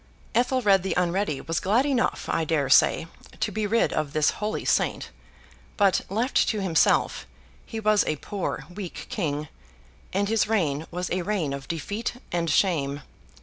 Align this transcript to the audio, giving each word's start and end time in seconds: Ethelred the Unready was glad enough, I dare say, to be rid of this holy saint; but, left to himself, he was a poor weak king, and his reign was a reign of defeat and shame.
Ethelred 0.33 0.81
the 0.81 0.95
Unready 0.97 1.41
was 1.41 1.59
glad 1.59 1.85
enough, 1.85 2.27
I 2.27 2.43
dare 2.43 2.69
say, 2.71 3.05
to 3.39 3.51
be 3.51 3.67
rid 3.67 3.93
of 3.93 4.13
this 4.13 4.31
holy 4.41 4.65
saint; 4.65 5.11
but, 5.77 6.01
left 6.09 6.49
to 6.49 6.59
himself, 6.59 7.27
he 7.67 7.79
was 7.79 8.03
a 8.07 8.15
poor 8.15 8.65
weak 8.73 9.05
king, 9.09 9.47
and 10.11 10.27
his 10.27 10.47
reign 10.47 10.87
was 10.89 11.11
a 11.11 11.21
reign 11.21 11.53
of 11.53 11.67
defeat 11.67 12.15
and 12.31 12.49
shame. 12.49 13.03